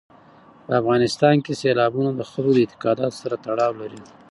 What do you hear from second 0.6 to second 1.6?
په افغانستان کې